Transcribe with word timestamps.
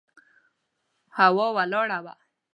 هوا 1.17 1.47
ولاړه 1.55 1.99
وه. 2.05 2.13